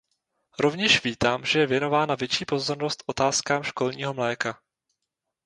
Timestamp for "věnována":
1.67-2.15